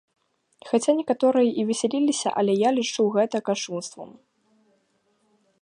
Хаця 0.69 0.95
некаторыя 1.01 1.51
і 1.63 1.67
весяліліся, 1.69 2.29
але 2.43 2.53
я 2.67 2.73
лічу 2.81 3.03
гэта 3.19 3.37
кашчунствам. 3.51 4.09